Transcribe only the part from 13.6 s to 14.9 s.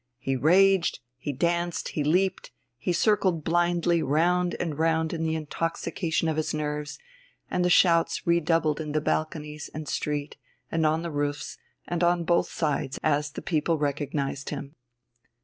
recognized him.